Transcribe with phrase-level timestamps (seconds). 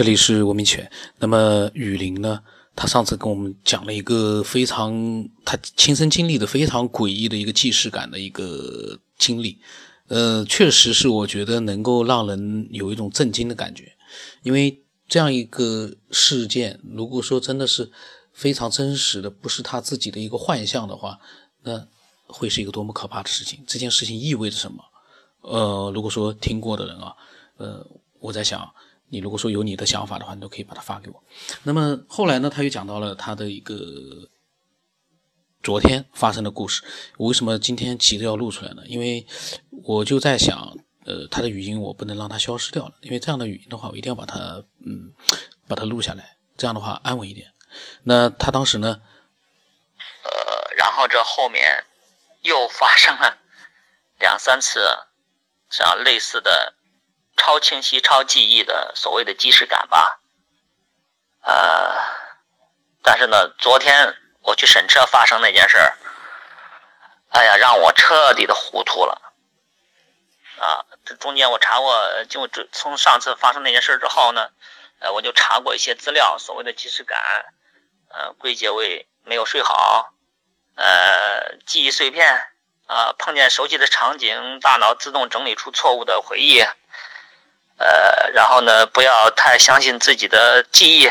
[0.00, 0.90] 这里是文明犬。
[1.18, 2.42] 那么雨林呢？
[2.74, 9.58] 他上次跟我们讲了一个非常他亲身经历的非常诡异的一个既视感的一个经历。
[10.06, 13.92] 呃，确实是我觉得能够让人有一种震惊的感觉，
[14.42, 17.92] 因为这样一个事件，如果说真的是
[18.32, 21.18] 非常真实的，不是他自己的一个幻象的话，
[21.62, 21.86] 那
[22.26, 23.62] 会是一个多么可怕的事情？
[23.66, 24.82] 这件事情意味着什么？
[25.42, 27.14] 呃，如果说听过的人啊，
[27.58, 27.86] 呃，
[28.18, 28.66] 我在想。
[29.10, 31.22] 你如果说有你的想法的话，你都可以把它发给我。
[31.64, 33.74] 那么后来呢，他又讲到了他的一个
[35.62, 36.84] 昨天发生的故事。
[37.16, 38.82] 我为什么今天急着要录出来呢？
[38.86, 39.26] 因为
[39.82, 45.12] 我就在想，呃，他的语音我不能让它消失掉了，因为这样的语音的话，我一定要把它，嗯，
[45.66, 47.52] 把它录下来，这样的话安稳一点。
[48.04, 49.02] 那他当时呢，
[50.22, 51.84] 呃，然后这后面
[52.42, 53.38] 又发生了
[54.20, 54.80] 两三次
[55.68, 56.74] 像类似的。
[57.40, 60.20] 超清晰、超记忆的所谓的即视感吧，
[61.40, 61.96] 呃，
[63.02, 65.96] 但是呢，昨天我去审车发生那件事儿，
[67.30, 69.22] 哎呀，让我彻底的糊涂了，
[70.58, 74.50] 啊，这中间我查过，就从上次发生那件事之后呢，
[74.98, 77.18] 呃，我就查过一些资料，所谓的即视感，
[78.10, 80.12] 呃，归结为没有睡好，
[80.76, 82.52] 呃，记忆碎片，
[82.86, 86.62] 啊，碰见熟悉的场景，大脑自动整理出错误的回忆。
[87.80, 91.10] 呃，然后呢，不要太相信自己的记忆，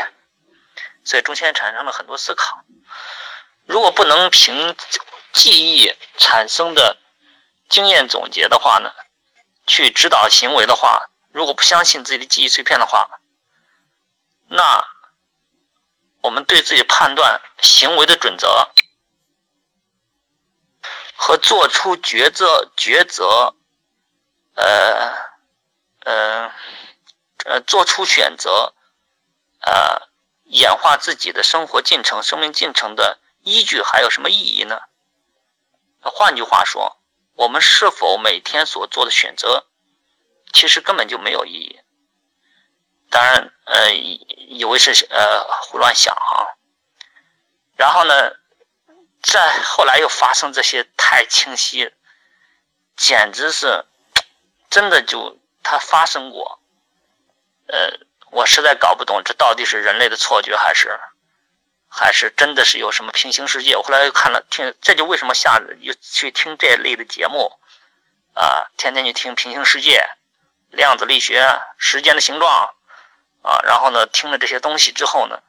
[1.02, 2.62] 所以中间产生了很多思考。
[3.66, 4.76] 如果不能凭
[5.32, 6.96] 记忆产生的
[7.68, 8.92] 经验总结的话呢，
[9.66, 13.18] 去指导行为的话，如果不相信自己的记忆碎片的话，
[14.46, 14.86] 那
[16.20, 18.70] 我们对自己判断行为的准则
[21.16, 23.56] 和做出抉择抉择，
[24.54, 25.29] 呃。
[26.02, 26.50] 呃，
[27.44, 28.74] 呃，做出选择，
[29.60, 30.08] 呃，
[30.44, 34.80] 演化自己的生活进程、生命进程的依据还有什么意义呢？
[36.00, 36.98] 换句话说，
[37.34, 39.66] 我们是否每天所做的选择，
[40.54, 41.80] 其实根本就没有意义。
[43.10, 46.56] 当然，呃，以为是呃胡乱想啊。
[47.76, 48.14] 然后呢，
[49.22, 51.92] 再后来又发生这些太清晰，
[52.96, 53.84] 简直是
[54.70, 55.38] 真的就。
[55.62, 56.58] 它发生过，
[57.66, 58.00] 呃，
[58.30, 60.98] 我实在搞不懂这到底是人类的错觉，还是
[61.88, 63.76] 还是真的是有什么平行世界？
[63.76, 67.52] 我后来又看了听，这就为什么下又去听这类的节目
[68.34, 70.08] 啊，天天去听平行世界、
[70.70, 72.74] 量子力学、时间的形状
[73.42, 75.42] 啊，然后呢，听了这些东西之后呢，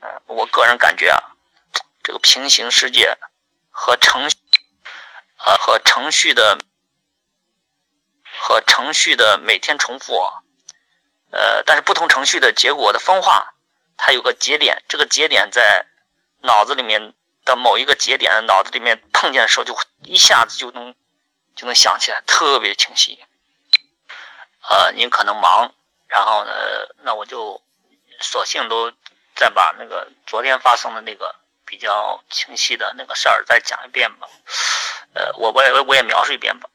[0.00, 1.20] 呃，我个人感觉啊，
[2.02, 3.18] 这个平行世界
[3.70, 4.30] 和程
[5.44, 6.58] 呃和程序的。
[8.40, 10.14] 和程序的每天重复，
[11.30, 13.54] 呃，但是不同程序的结果的分化，
[13.96, 15.86] 它有个节点，这个节点在
[16.42, 20.94] 脑子里面的某一个节点，脑子里面碰见的时候，就一下子就能
[21.56, 23.18] 就能想起来，特别清晰。
[24.68, 25.74] 呃，您可能忙，
[26.06, 26.52] 然后呢，
[27.02, 27.62] 那我就
[28.20, 28.92] 索性都
[29.34, 31.34] 再把那个昨天发生的那个
[31.64, 34.28] 比较清晰的那个事儿再讲一遍吧。
[35.14, 36.68] 呃，我我也我也描述一遍吧。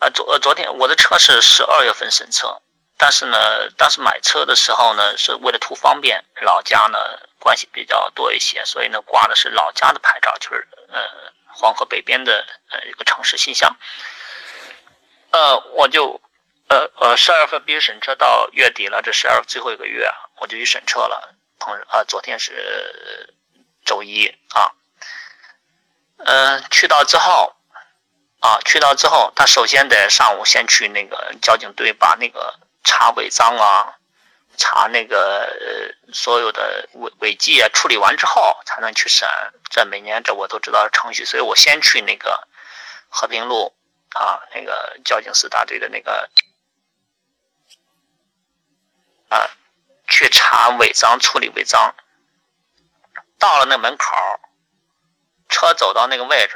[0.00, 2.60] 啊，昨昨天我的车是十二月份审车，
[2.98, 6.98] 但是呢，当时买车的时候呢，是为了图方便，老家呢
[7.38, 11.00] 关系比较多一些，所以呢挂的是老家的牌照，就是呃
[11.46, 13.74] 黄河北边的呃一个城市新乡。
[15.30, 16.20] 呃，我就
[16.68, 20.10] 呃呃十二月份必须审车，到月底了，这十二最后一个月，
[20.40, 21.34] 我就去审车了。
[21.58, 23.32] 同啊，昨天是
[23.84, 24.74] 周一啊，
[26.18, 27.54] 嗯，去到之后。
[28.44, 33.96] 啊，去到之后，他首先得上午先去那个交警队把那个查违章啊，
[34.58, 39.26] 查那个呃所有的违违纪啊处理完之后，才能去审。
[39.70, 42.46] 这每年这我都知道程序，所以我先去那个
[43.08, 43.74] 和平路
[44.10, 46.28] 啊那个交警四大队的那个
[49.30, 49.48] 啊
[50.06, 51.94] 去查违章处理违章。
[53.38, 54.04] 到了那门口，
[55.48, 56.54] 车走到那个位置。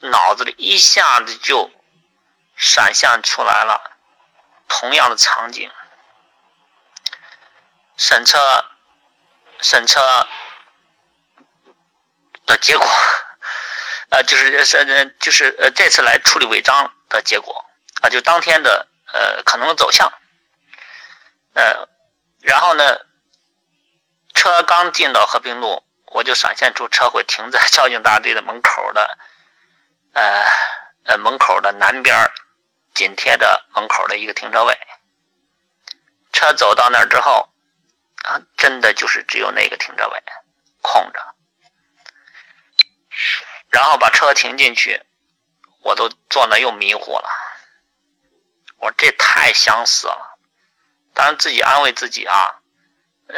[0.00, 1.70] 脑子里一下子就
[2.56, 3.98] 闪现出来了
[4.68, 5.70] 同样的场景，
[7.96, 8.38] 审车
[9.60, 10.00] 审车
[12.46, 12.86] 的结果，
[14.10, 17.64] 呃，就是是就是呃这次来处理违章的结果
[18.02, 20.12] 啊，就当天的呃可能的走向，
[21.54, 21.88] 呃，
[22.40, 22.98] 然后呢，
[24.34, 29.18] 车刚进到和平路，我就闪现出车会停在 交警大队的门口的。
[30.12, 30.44] 呃
[31.04, 32.30] 呃，门口的南边
[32.94, 34.78] 紧贴着门口的一个停车位，
[36.32, 37.48] 车走到那儿之后，
[38.24, 40.22] 啊，真的就是只有那个停车位
[40.82, 41.34] 空着，
[43.70, 45.02] 然后把车停进去，
[45.82, 47.28] 我都坐那又迷糊了。
[48.78, 50.38] 我这太相似了，
[51.12, 52.60] 当然自己安慰自己啊，
[53.28, 53.36] 呃，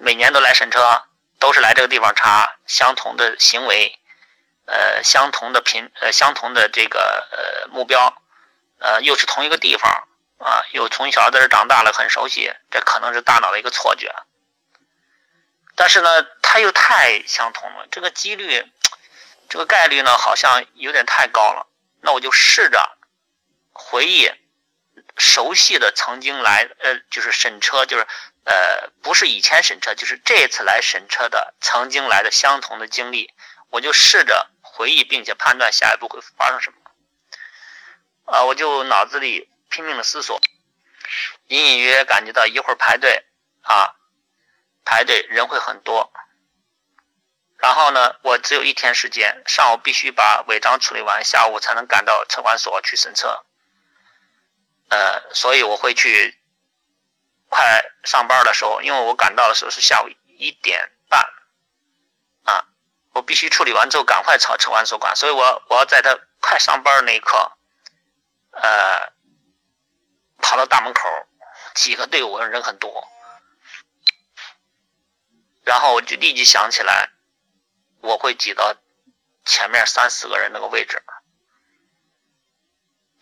[0.00, 1.04] 每年都来审车，
[1.38, 3.97] 都是来这个地方查相同的行为，
[4.68, 8.22] 呃，相同的频，呃，相同的这个呃目标，
[8.78, 9.90] 呃，又是同一个地方
[10.38, 14.14] 啊，又从小在这长大了，很熟悉，这可能是大脑的一个错觉。
[15.74, 16.08] 但是呢，
[16.42, 18.70] 它又太相同了，这个几率，
[19.48, 21.66] 这个概率呢，好像有点太高了。
[22.02, 22.96] 那我就试着
[23.72, 24.30] 回忆。
[25.16, 28.06] 熟悉的曾经来，呃，就是审车，就是，
[28.44, 33.28] 呃，不是以前审车，就是这次来审车的曾经来的相同的经历，
[33.70, 34.48] 我就试着
[34.78, 36.78] 回忆，并且判断下一步会发生什么。
[38.26, 40.40] 啊，我就脑子里拼命的思索，
[41.48, 43.24] 隐隐约约感觉到一会儿排队，
[43.62, 43.96] 啊，
[44.84, 46.12] 排队人会很多。
[47.56, 53.44] 然后呢，我只有一天时间，上午必须把违章处理完，下午才能赶到车管所去审车。
[54.90, 56.38] 呃，所以我会去
[57.48, 60.92] 快上班的时候，因为我赶到的时候是下午一点，
[63.12, 67.52] 我必须处理完之后赶快朝车管所管，所以我我要在他快上班那一刻，
[68.52, 69.12] 呃，
[70.38, 71.08] 跑到大门口，
[71.74, 73.08] 几个队伍人很多，
[75.64, 77.10] 然后我就立即想起来，
[78.00, 78.74] 我会挤到
[79.44, 81.02] 前面三四个人那个位置，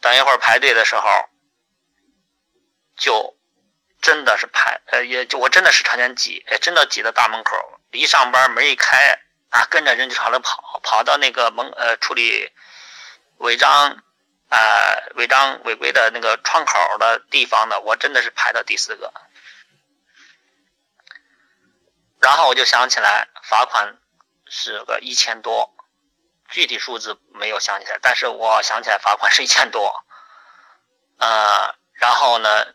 [0.00, 1.02] 等一会儿排队的时候。
[2.98, 3.36] 就
[4.00, 7.54] 真的是排，呃，也就我真的是朝前挤，哎，真的挤到大门口，
[7.92, 12.52] 一上班门一开啊，跟着人就朝那跑，跑到那个门，呃，处理
[13.38, 14.02] 违章，
[14.48, 14.58] 啊，
[15.14, 19.12] 违章违规的那个窗口的地方呢，我真的是排到第四个。
[22.20, 23.98] 然后我就想起来，罚款
[24.46, 25.74] 是个一千多，
[26.48, 30.04] 具体数字没有想起来，但是我想起来罚款是一千多，
[31.18, 32.74] 呃，然后呢？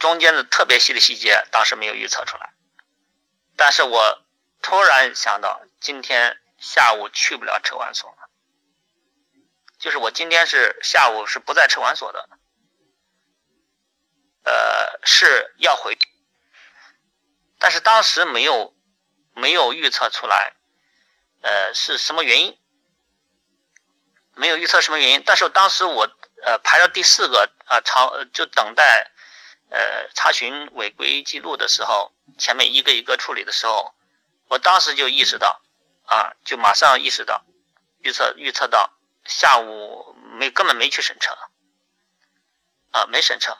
[0.00, 2.54] 中间的特别细的细节，当时没有预测出来，
[3.54, 4.22] 但是我
[4.62, 8.28] 突然想到，今天下午去不了车管所了，
[9.78, 12.28] 就是我今天是下午是不在车管所的，
[14.44, 15.98] 呃，是要回，
[17.58, 18.74] 但是当时没有
[19.34, 20.54] 没有预测出来，
[21.42, 22.58] 呃，是什么原因？
[24.34, 26.10] 没有预测什么原因，但是当时我
[26.42, 29.10] 呃排到第四个啊，长就等待。
[29.72, 33.94] 呃，查询违规记录的时候，前面一个一个处理的时候，
[34.50, 35.62] 我当时就意识到，
[36.04, 37.42] 啊，就马上意识到，
[38.00, 38.92] 预测预测到
[39.24, 41.32] 下午没根本没去审车，
[42.90, 43.56] 啊，没审车，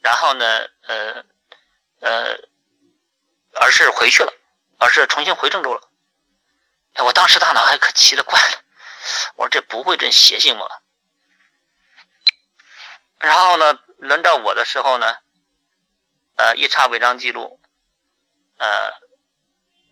[0.00, 1.24] 然后呢，呃，
[2.00, 2.36] 呃，
[3.54, 4.32] 而是回去了，
[4.78, 5.88] 而是重新回郑州了。
[6.94, 8.62] 哎，我当时大脑还可奇了怪了，
[9.36, 10.66] 我说这不会真邪性吗？
[13.18, 13.80] 然后呢？
[13.98, 15.16] 轮到我的时候呢，
[16.36, 17.58] 呃，一查违章记录，
[18.58, 18.92] 呃，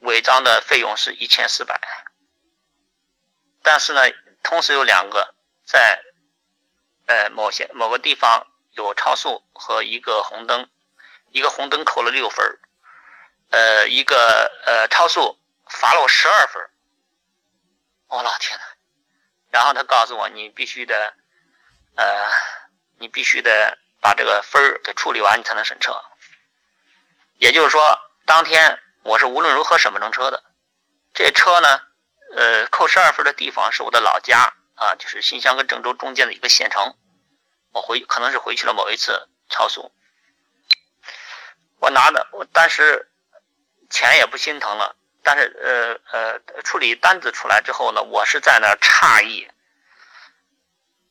[0.03, 1.81] 违章的费用是一千四百，
[3.63, 4.03] 但是呢，
[4.45, 5.35] 同时有两个
[5.65, 6.01] 在，
[7.07, 10.71] 呃，某些某个地方有超速和一个红灯，
[11.31, 12.61] 一个红灯扣了六分
[13.51, 14.17] 呃，一个
[14.67, 16.71] 呃超速罚了我十二分
[18.09, 18.65] 我老天呐，
[19.51, 21.15] 然后他告诉我，你必须得，
[21.97, 22.31] 呃，
[22.99, 23.79] 你必须得。
[24.05, 25.95] 把这个分给处理完，你才能审车。
[27.39, 30.43] 也就是说，当天我是无论如何审不成车的。
[31.15, 31.81] 这车呢，
[32.37, 36.97] 呃，扣十二分的地方是我的老家啊，就是新乡跟郑州中间的一个县城。
[37.73, 39.93] 我回可能是回去了某一次超速，
[41.81, 43.11] 我拿的我当时
[43.91, 49.49] 钱也不心疼了，但是呃呃，处理单子出来之后呢，我是在那诧异。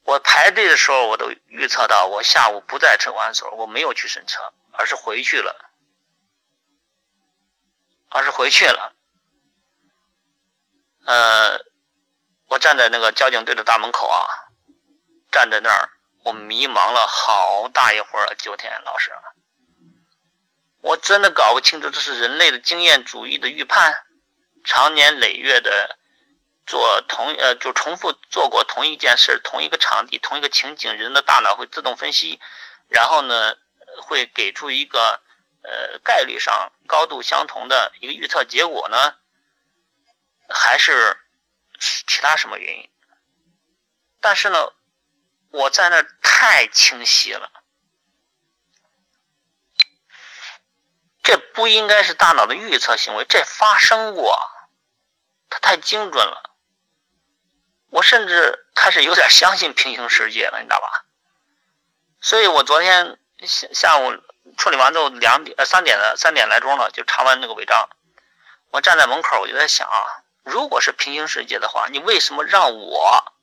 [0.04, 5.71] 我排队的时候，我都预测到我下午不在车管所，我没有去审车，而是回去了，
[8.12, 8.94] 而是回去了。
[11.06, 11.60] 呃，
[12.48, 14.28] 我站在那个交警队的大门口啊，
[15.32, 15.90] 站在那儿，
[16.24, 18.36] 我迷茫了好大一会儿。
[18.36, 19.12] 九天老师，
[20.82, 24.06] 我真的搞不清楚这是人类的经验主义的预判，
[24.64, 25.98] 长年累月的。
[26.68, 32.40] 做同呃就重复做过同一件事，同一个场地，同一个情景，人的大脑会自动分析，
[32.88, 33.58] 然后呢
[34.04, 35.20] 会给出一个
[35.64, 39.16] 呃概率上高度相同的一个预测结果呢，
[40.50, 41.18] 还是
[41.80, 42.90] 其他什么原因？
[44.20, 44.74] 但是呢，
[45.50, 47.52] 我在那太清晰了，
[51.24, 54.40] 这不应该是大脑的预测行为，这发生过，
[55.50, 56.56] 它太精准了。
[57.90, 61.06] 我甚至开始有点相信平行世界了，你知道吧？
[62.22, 64.12] 所以我昨天下下午
[64.62, 67.90] 处理完之后，两点呃三点的三点来钟了，就查完那个违章。
[68.70, 73.34] 我站在门口，我就在想啊，如果是平行世界的话，你为什么让我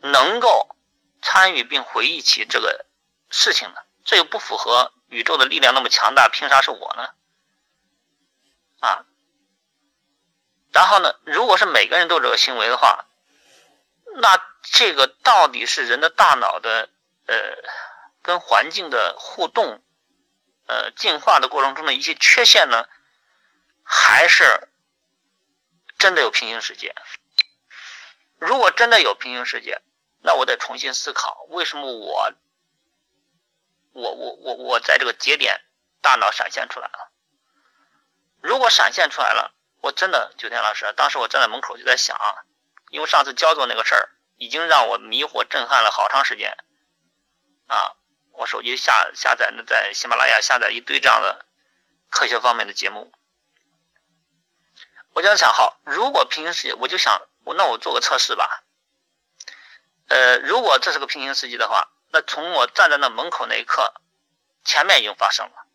[0.00, 0.76] 能够
[1.22, 2.84] 参与并回忆起这个
[3.30, 3.76] 事情呢？
[4.04, 7.08] 这又不符合宇宙的力量那么强大，凭啥是我呢？
[8.80, 9.06] 啊？
[10.72, 13.06] 然后呢，如果是每个人都这个行为的话，
[14.16, 16.90] 那这个到底是人的大脑的
[17.24, 17.34] 呃
[18.20, 19.80] 跟环境的互动
[20.66, 22.88] 呃进化的过程中的一些缺陷呢，
[23.82, 24.68] 还是
[25.98, 26.94] 真的有平行世界？
[28.38, 29.80] 如果真的有平行世界，
[30.22, 32.32] 那我得重新思考，为什么我
[33.92, 35.62] 我我我我在这个节点
[36.02, 37.10] 大脑闪现出来了？
[38.42, 42.16] 如果闪现出来了，我真的九天老师，当时我站在门口就在想。
[42.90, 46.56] 因为上次焦作那个事儿，已经让我迷惑震撼了好长时间，
[47.66, 47.96] 啊，
[48.36, 51.44] 我手机下下载那在喜马拉雅下载一堆这样的
[52.10, 53.12] 科学方面的节目，
[55.12, 58.64] 我就想好，如果平行世界，我就想，我那我做个测试吧，
[60.08, 63.94] 呃，如果这是个平行世界的话，那从我站在那门口那一刻，
[64.64, 65.66] 前面已经发生了，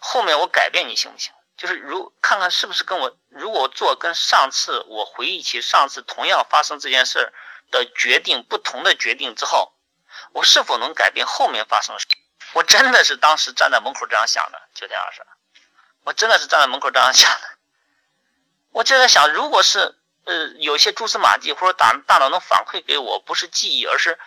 [0.00, 1.32] 后面我改变你行不行？
[1.56, 7.32] 就是如看看是不是跟我，如果做跟上次我回忆起上次同样发生这件事
[7.70, 9.72] 的决定不同的决定之后，
[10.34, 12.08] 我是否能改变后面发生的事？
[12.54, 15.24] 我真的是当时站在门口这样想的，秋天老师，
[16.02, 17.48] 我真的是站在门口这样想的。
[18.72, 24.18] 我就在想，如果是呃有些蛛丝马迹或者大大脑能反馈给我，不是记忆，而是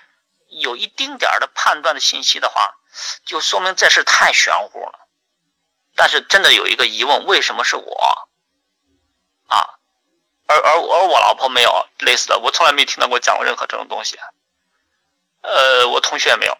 [0.47, 2.77] 有一丁点的判断的信息的话，
[3.25, 5.07] 就说明这事太玄乎了。
[5.93, 8.27] 但是真的有一个疑问，为什么是我
[9.47, 9.75] 啊？
[10.47, 14.17] 而而而我老婆没有类似的，我从来没听到过讲过任何这种东西。
[15.47, 16.57] 呃，我同学也没有。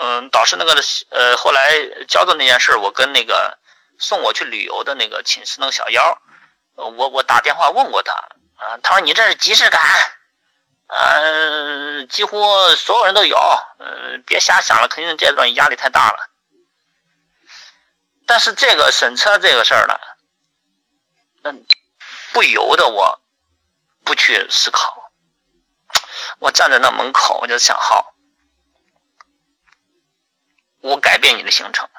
[0.00, 0.80] 嗯，导师那个
[1.10, 1.74] 呃，后来
[2.06, 3.58] 交的那件事，我跟那个
[3.98, 6.22] 送我去旅游的那个寝室那个小妖，
[6.76, 9.82] 我我打电话问过他啊，他说你这是即视感，
[10.86, 13.36] 嗯，几乎所有人都有，
[13.80, 16.30] 嗯，别瞎想了，肯定这段压力太大了。
[18.24, 19.98] 但是这个审车这个事儿呢，
[21.42, 21.66] 嗯，
[22.32, 23.20] 不由得我
[24.04, 25.10] 不去思考。
[26.38, 28.14] 我站在那门口，我就想：好，
[31.28, 31.90] 我改变你的行程，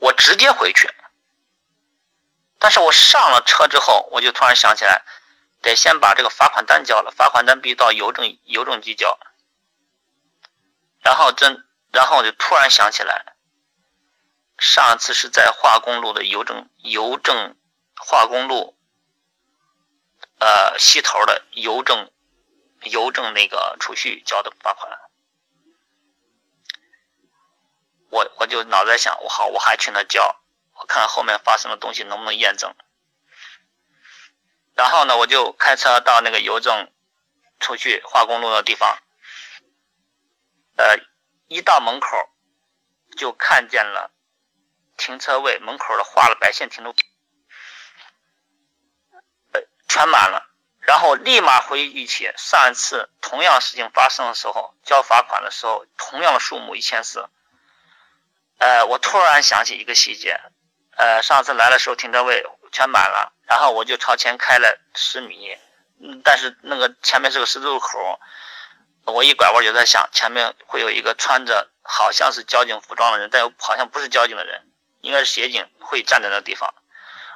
[0.00, 0.92] 我直接回去。
[2.58, 5.04] 但是我上了车之后，我就突然想起来，
[5.60, 9.20] 得先把这个罚款单交了，罚款单必须到邮政邮政局交。
[11.00, 13.36] 然后真，然后我就突然想起来。
[14.58, 17.56] 上次是在化工路的邮政邮政
[17.96, 18.76] 化工路，
[20.38, 22.12] 呃西头的邮政
[22.82, 25.00] 邮政那个储蓄交的罚款，
[28.12, 30.36] 我我就脑子在想，我好我还去那交，
[30.74, 32.74] 我看后面发生的东西能不能验证。
[34.74, 36.92] 然后呢，我就开车到那个邮政
[37.58, 38.98] 出去化工路的地方，
[40.76, 40.98] 呃，
[41.48, 42.28] 一到门口
[43.16, 44.10] 就看见了。
[44.98, 46.94] 停车位门口的画了白线停住，
[49.52, 50.50] 呃，全满了。
[50.80, 57.26] 然后立马回忆起上一次同样事情发生的时候，交罚款的时候，同样的数目一千四。
[58.62, 60.38] 呃，我突然想起一个细节，
[60.96, 65.58] 呃，上次来的时候停车位全满了，然后我就朝前开了十米，
[66.22, 68.20] 但是那个前面是个十字路口，
[69.06, 74.68] 我一拐弯就在想，前面会有一个穿着好像是交警服装的人，但又好像不是交警的人。
[75.00, 76.72] 应该是协警会站在那地方，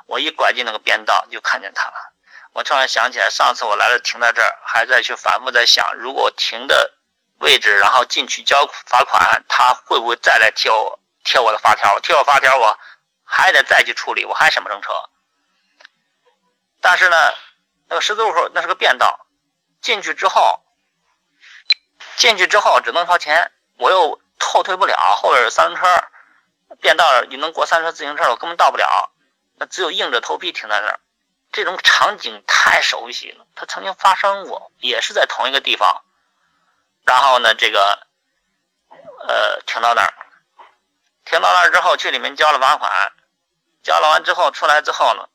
[0.07, 2.15] 我一拐进那个边道就看见他了。
[2.53, 6.93] 我突然想起来，上次我来了停在这儿，还在去反复在想，如果停的
[7.41, 12.01] 位置，然后进去交罚款，他会不会再来贴我贴我的发条？
[12.01, 12.79] 贴我发条，我
[13.25, 14.91] 还得再去处理，我还什么扔车？
[16.81, 17.17] 但是呢，
[17.89, 19.27] 那个十字路口那是个便道，
[19.83, 20.63] 进去之后，
[22.17, 25.87] 进去之后只能朝前，我又后退不了，后边有三轮车。
[26.81, 29.13] 变道你能过三轮车自行车，我根本到不了，
[29.57, 31.01] 那只有硬着头皮停在那儿。
[31.53, 36.03] 这种场景太熟悉了，它曾经发生过，也是在同一个地方。
[37.05, 38.07] 然后呢，这个
[39.29, 40.13] 呃停到那儿，
[41.27, 43.13] 停到那儿之后去里面交了罚款，
[43.83, 45.29] 交了完之后出来之后呢，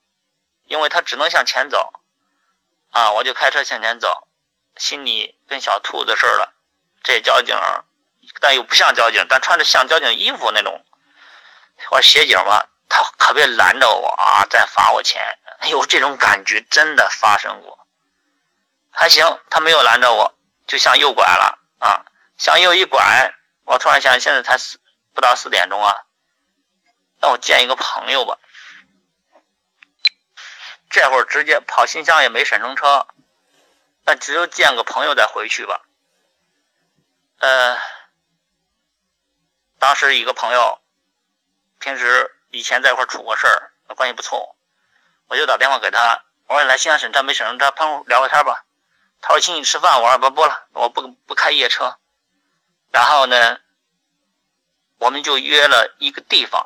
[0.66, 1.94] 因为他只能向前走，
[2.92, 4.28] 啊，我就开车向前走，
[4.78, 6.54] 心里跟小兔子似的。
[7.04, 7.56] 这交警，
[8.40, 10.86] 但又不像交警，但穿着像交警衣服那种。
[11.90, 15.22] 我协警吧，他可别拦着我啊，再罚我钱。
[15.60, 17.80] 哎呦，这种感觉真的发生过。
[18.92, 20.36] 还行，他没有拦着我，
[20.68, 22.06] 就向右拐了啊，
[22.38, 23.34] 向右一拐，
[23.66, 24.80] 我突然想，现在才四
[25.14, 26.06] 不到四点钟啊，
[27.20, 28.38] 那我见一个朋友吧。
[30.90, 33.08] 这会儿直接跑信箱也没审成车，
[34.04, 35.82] 那只有见个朋友再回去吧。
[37.40, 37.78] 呃，
[39.80, 40.82] 当时一个朋友，
[41.80, 44.58] 平时以前在一块处过事儿，关系不错，
[45.28, 48.66] 我就打电话给他，我说来西安审车没审成车，朋友聊个天吧。
[49.22, 51.98] 他说请你吃饭，我说不不了，我不不开夜车。
[52.92, 53.61] 然后呢，
[55.02, 56.64] 我们就约了一个地方，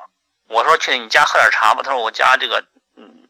[0.48, 1.82] 我说去你家喝点茶吧。
[1.84, 2.66] 他说我家这个
[2.98, 3.24] 嗯。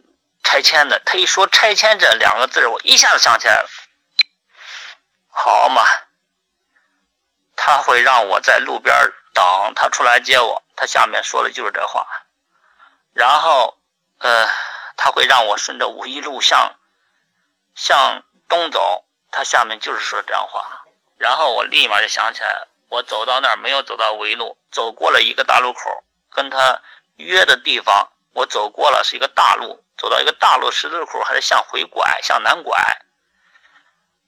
[0.47, 3.69] 拆迁的，他一说拆迁这两个字，我一下子想起来了。
[5.27, 5.83] 好嘛，
[7.55, 8.95] 他会让我在路边
[9.33, 10.61] 等他出来接我。
[10.75, 12.05] 他下面说的就是这话。
[13.13, 13.75] 然后，
[14.19, 14.47] 呃，
[14.97, 16.75] 他会让我顺着五一路向
[17.73, 19.03] 向东走。
[19.31, 20.85] 他下面就是说这样话。
[21.17, 26.81] 然后我立马就想起来了，我走到那儿没有走到围路，走过了一个大路口，跟他
[27.17, 29.81] 约的地方我走过了，是一个大路。
[29.97, 32.77] 走到一个大路十字路口，还得向回拐，向南拐。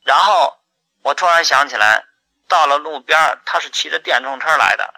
[0.06, 0.58] 然后
[1.04, 2.06] 我突然想起来，
[2.48, 4.94] 到了路边，他是骑着电动车来的。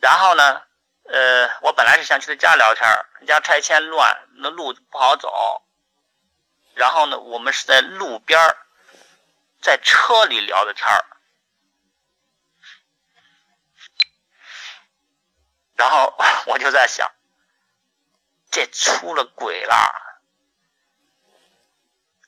[0.00, 0.62] 然后呢，
[1.08, 5.28] 呃，我本来是想去他家聊天，人家拆迁乱，那路不好走。
[6.74, 8.38] 然后呢，我们是在路边，
[9.60, 11.04] 在车里聊的天儿
[15.80, 17.10] 然后 我就在想。
[18.50, 19.74] 这出了鬼了！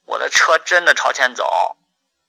[0.07, 1.77] 我的车真的朝前走，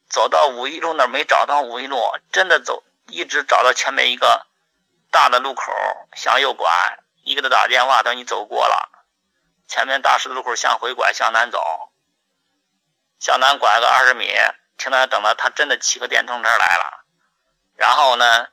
[0.10, 1.98] 走到五一路那儿没找到五一路，
[2.32, 4.48] 真的走一直找到前面一个
[5.12, 5.72] 大的路口，
[6.16, 6.70] 向右拐。
[7.24, 8.90] 一给他打电话，等你走过了，
[9.68, 11.64] 前面大十字路口向回拐，向南走，
[13.20, 14.28] 向南拐个二十米，
[14.78, 17.06] 停那等他，他真的骑个电动车来了。
[17.76, 18.50] 然后呢，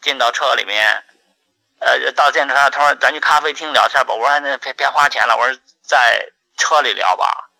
[0.00, 1.04] 进到车里面。
[1.78, 7.50] 呃，到电车上，他说：“咱去咖啡厅聊天吧。”我说：“那别别花钱了。”我说：“在车里聊吧。”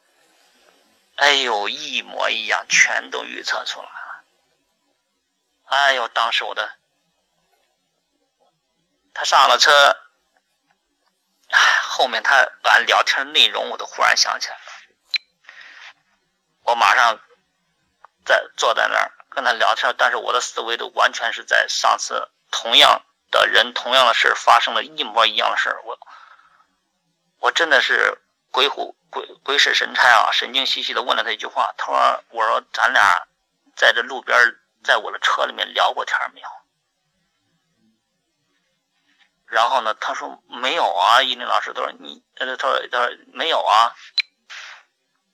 [1.17, 4.25] 哎呦，一模一样，全都预测出来了。
[5.67, 6.71] 哎呦，当时我的，
[9.15, 9.97] 他上了车，
[11.83, 14.63] 后面他完聊天内容，我都忽然想起来了。
[16.65, 17.19] 我马上
[18.25, 23.03] 在坐在那儿跟他聊天，但是我的思维都完全是在上次同样。
[23.41, 25.99] 的人同样的事发生了一模一样的事我
[27.39, 28.19] 我真的是
[28.51, 33.27] 鬼虎鬼鬼使神差啊，神经兮兮的问了他一句话，他说：“我说咱俩
[33.77, 34.37] 在这路边，
[34.83, 36.49] 在我的车里面聊过天没有？”
[39.47, 43.95] 然后呢，他说：“没有啊。”伊林老师他说：“你，他说他说没有啊。”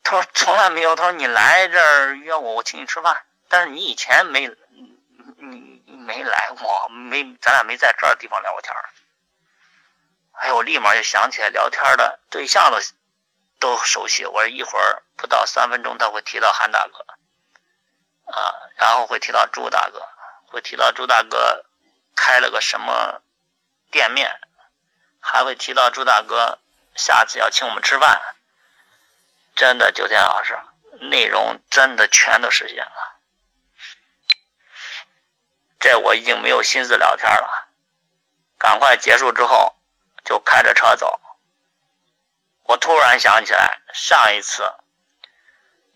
[0.04, 4.48] 他说：“从来没有。”他说：“你来这儿约我，我请你吃饭，但是你以前没。”
[5.38, 8.90] 你没来过，没，咱俩没在这地方聊过天儿。
[10.32, 12.78] 哎呦，我立马就想起来聊天的对象都
[13.60, 14.24] 都熟悉。
[14.24, 17.04] 我说一会儿不到三分钟，他会提到韩大哥，
[18.32, 20.06] 啊，然后会提到朱大哥，
[20.46, 21.64] 会提到朱大哥
[22.16, 23.22] 开了个什么
[23.90, 24.40] 店面，
[25.20, 26.58] 还会提到朱大哥
[26.96, 28.20] 下次要请我们吃饭。
[29.54, 30.58] 真的，九天老师，
[31.10, 33.11] 内容真的全都实现了。
[35.82, 37.68] 这我已经没有心思聊天了，
[38.56, 39.74] 赶快结束之后
[40.24, 41.20] 就开着车走。
[42.66, 44.62] 我突然想起来，上一次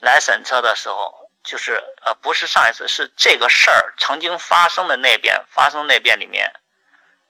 [0.01, 6.53] 来审车的时候，就是呃，不是上一次，是这个事儿曾经发生的那边发生那边里面，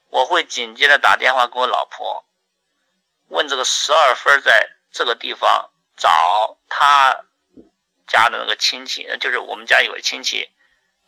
[0.09, 2.25] 我会紧接着打电话给我老婆，
[3.29, 7.27] 问这个十二分在这个地方找他
[8.07, 10.51] 家的那个亲戚，就是我们家有个亲戚。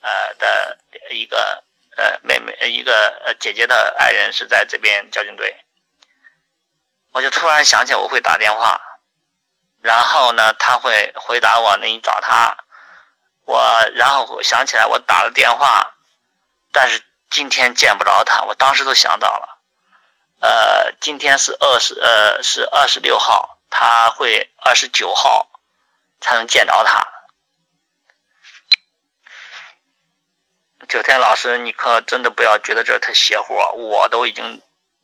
[0.00, 0.78] 呃的
[1.10, 1.62] 一个
[1.96, 5.56] 呃妹妹一个呃姐姐的爱人是在这边交警队，
[7.12, 8.80] 我就突然想起我会打电话，
[9.82, 12.56] 然后呢他会回答我，那你找他，
[13.44, 13.60] 我
[13.94, 15.94] 然后想起来我打了电话，
[16.72, 19.58] 但是今天见不着他，我当时都想到了，
[20.40, 25.48] 呃今天是二十呃是二十六号，他会二十九号
[26.20, 27.06] 才能见着他。
[30.88, 33.70] 九天老师，你可真的不要觉得这太邪乎啊！
[33.72, 34.62] 我都已经，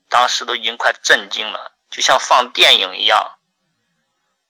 [0.08, 3.38] 当时都已经快震惊了，就像放电影一样，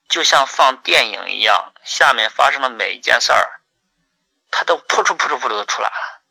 [0.09, 3.61] 就像放电影一样，下面发生的每一件事儿，
[4.53, 6.23] 它都扑出扑出扑出的出来了。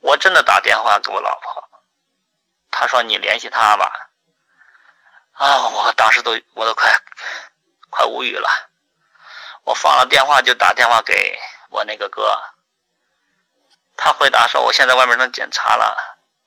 [0.00, 1.68] 我我真的打电话给我老婆，
[2.70, 4.10] 她说你联系他吧。
[5.32, 6.88] 啊，我当时都我都快
[7.90, 8.48] 快无语了。
[9.64, 11.36] 我放了电话就打电话给
[11.70, 12.40] 我那个哥，
[13.96, 15.96] 他回答说我现在外面正检查了，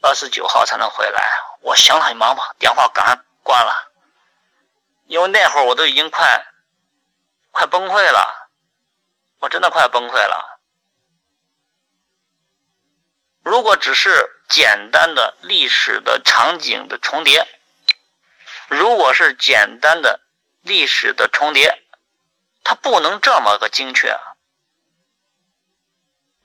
[0.02, 1.24] 二十九号才能回来。
[1.62, 3.92] 我行了，你忙吧，电话赶关了。
[5.06, 6.46] 因为那会儿我都已经快
[7.52, 8.50] 快崩溃了，
[9.40, 10.60] 我真的快崩溃了。
[13.42, 17.48] 如果只是简单的历史的场景的重叠，
[18.68, 20.20] 如果是简单的
[20.62, 21.82] 历史的重叠，
[22.66, 24.20] 它不能这么个精确。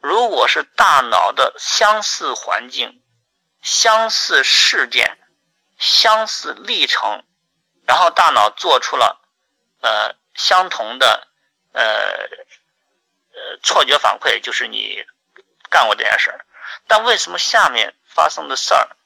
[0.02, 3.02] 如果是大脑的相似环境、
[3.62, 5.16] 相似事件、
[5.78, 7.24] 相似历程，
[7.86, 9.20] 然后大脑做出了
[9.80, 11.28] 呃相同的
[11.72, 15.04] 呃呃错觉反馈，就是你
[15.70, 16.44] 干过这件事儿。
[16.88, 18.96] 但为什么下面发生的事儿，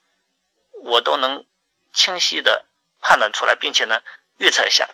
[0.83, 1.45] 我都能
[1.93, 2.65] 清晰的
[3.03, 4.01] 判断出来，并且呢
[4.39, 4.89] 预测一下？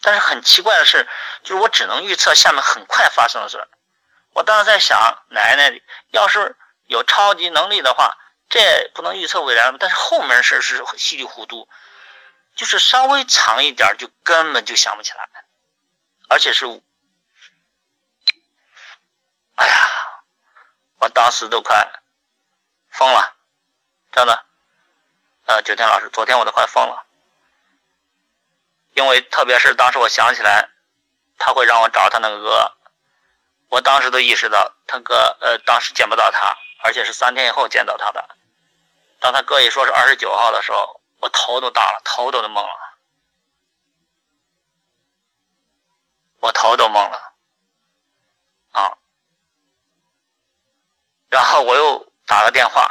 [0.00, 1.08] 但是很奇怪的是，
[1.42, 3.68] 就是我只能预测下面很快发生的事儿。
[4.38, 8.16] 我当时在想，奶奶要是有超级能力的话，
[8.48, 9.78] 这不能预测未来吗？
[9.80, 11.68] 但是后面事是稀里糊涂，
[12.54, 15.28] 就是稍微长一点就根本就想不起来，
[16.28, 16.66] 而且是，
[19.56, 19.74] 哎呀。
[21.00, 21.88] 我当时都快
[22.90, 23.36] 疯了，
[24.10, 24.44] 真的。
[25.46, 27.04] 呃，九天老师，昨天我都快疯了，
[28.94, 30.68] 因为特别是当时我想起来，
[31.38, 32.76] 他会让我找他那个，
[33.68, 38.28] 我当时都意识到他哥呃当时见不到他，而且是三天以后见到他的。
[39.20, 42.98] 当他哥一说是二十九号的时候，我头都大了，头都都懵了，
[46.40, 47.34] 我头都懵了，
[48.72, 48.96] 啊。
[51.28, 52.90] 然后我又打个电话，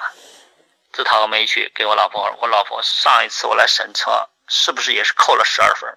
[0.94, 2.38] 自讨个没趣给我老婆。
[2.40, 5.96] 我老婆上一次我来审车，是不是也是扣了十二分？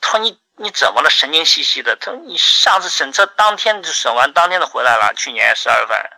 [0.00, 1.10] 他说你你怎么了？
[1.10, 1.96] 神经兮兮的。
[1.96, 5.12] 他说你上次审车当天就审完，当天就回来了。
[5.16, 6.10] 去年十二月份。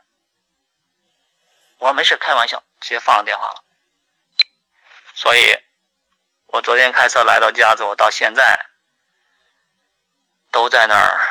[1.78, 3.62] 我没事，开玩笑，直接放了电话了。
[5.14, 5.58] 所以，
[6.46, 8.66] 我昨天开车来到家之后，到现在
[10.50, 11.28] 都在那儿，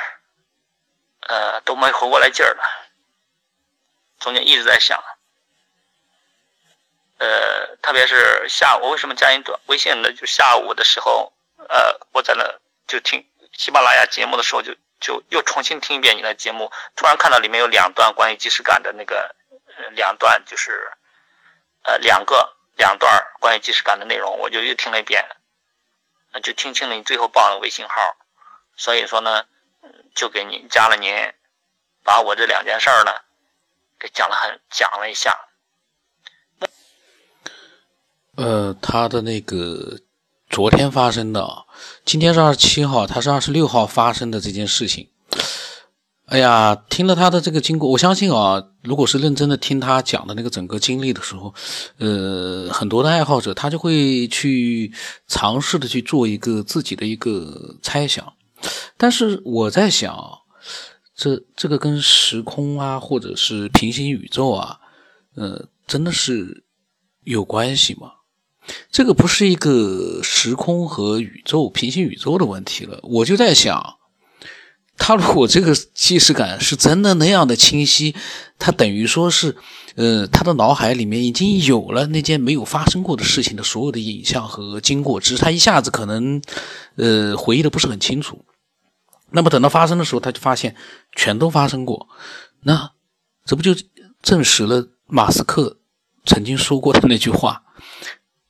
[1.21, 2.63] 呃，都没回过来劲儿了。
[4.19, 5.03] 中间一直在想，
[7.17, 10.11] 呃，特别是下午，为什么加你短微信呢？
[10.13, 11.33] 就下午的时候，
[11.69, 19.35] 呃，我在那就听喜马拉雅节目的时候，就就又重新听一遍你的节目，突然看到里面有两段关于即时感的那个，
[19.77, 20.91] 呃两段就是，
[21.83, 25.25] 呃，两个两段关于即时感的内容，我就又听了一遍，
[26.31, 27.95] 那就听清了你最后报的微信号，
[28.75, 29.45] 所以说呢，
[30.15, 31.33] 就给你加了您，
[32.03, 33.11] 把我这两件事儿呢。
[33.97, 35.47] 给讲了很讲了一下，
[38.35, 39.97] 呃，他的那个
[40.49, 41.65] 昨天发生的，
[42.05, 45.09] 今天是二十七号，他是二十六号发生的这件事情。
[46.25, 51.53] 哎呀，听了他的这个经过，我相信啊，如果是认真的听他讲的那个整个经历的时候，
[51.99, 54.91] 呃，很多的爱好者他就会去
[55.27, 58.33] 尝试的去做一个自己的一个猜想，
[58.97, 60.15] 但是我在想。
[61.17, 64.77] 这这个跟时空啊，或者是平行宇宙啊，
[65.35, 66.65] 呃，真的是
[67.23, 68.11] 有关系吗？
[68.91, 72.99] 这个不是一个时空和宇宙、平行宇宙的问题了。
[73.03, 73.97] 我就在想，
[74.97, 78.15] 他如果这个既视感是真的那样的清晰，
[78.57, 79.55] 他等于说是，
[79.95, 86.41] 呃，他的脑海里面已经有了那件没有发生过的事情的所有的影像和经过，只是他一下子可能，
[86.95, 88.45] 呃，回忆的不是很清楚。
[89.31, 90.75] 那么等到发生的时候，他就发现
[91.13, 92.07] 全都发生过，
[92.63, 92.91] 那
[93.45, 93.75] 这不就
[94.21, 95.77] 证实了马斯克
[96.25, 97.63] 曾经说过的那句话：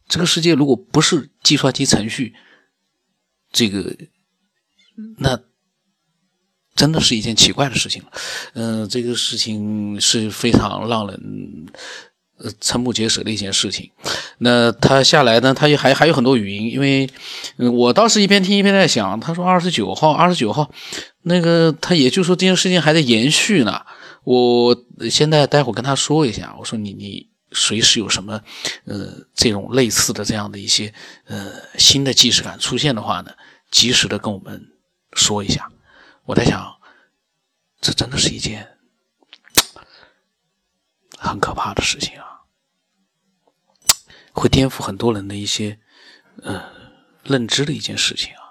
[0.07, 2.33] 这个世界如果不是计算机程序，
[3.51, 3.95] 这个
[5.17, 5.39] 那
[6.75, 8.11] 真的是一件奇怪的事情了。
[8.53, 11.67] 嗯，这个事情是非常让人。
[12.37, 13.89] 呃，瞠目结舌的一件事情。
[14.39, 15.53] 那他下来呢？
[15.53, 17.09] 他也还还有很多语音，因为，
[17.55, 19.17] 嗯，我倒是一边听一边在想。
[19.21, 20.69] 他说二十九号，二十九号，
[21.21, 23.79] 那个他也就说这件事情还在延续呢。
[24.25, 24.75] 我
[25.09, 28.41] 现在待会跟他说一下，我说你你随时有什么，
[28.85, 30.93] 呃，这种类似的这样的一些
[31.25, 33.31] 呃新的既视感出现的话呢，
[33.71, 34.71] 及时的跟我们
[35.13, 35.71] 说一下。
[36.25, 36.75] 我在想，
[37.79, 38.71] 这真的是一件。
[41.17, 42.41] 很可怕的事情啊，
[44.31, 45.79] 会颠覆很多人的一些
[46.43, 46.69] 呃
[47.23, 48.41] 认知的一件事情啊。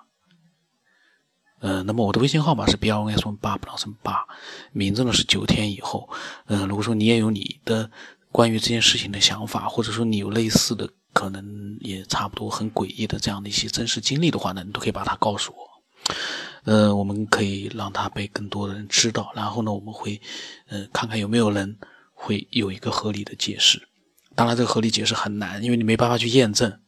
[1.60, 4.26] 呃，那么我的微信号码是 b r n s 八不 plus 八，
[4.72, 6.10] 名字呢是九天以后。
[6.46, 7.90] 嗯，如果说你也有你的
[8.34, 15.58] 关于这件事情的想法，或者说你有类似的可能也差不多很诡异的这样的一些真实经历的话呢，你都可以把它告诉我。
[16.64, 20.20] 呃，我们可以让它被更多的人知道，然后呢，我们会
[20.66, 21.78] 呃看看有没有人
[22.12, 23.86] 会有一个合理的解释。
[24.34, 26.80] 当然，这个合理解释很难，因为你没办法去验证。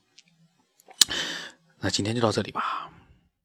[1.79, 2.91] 那今天就到这里吧。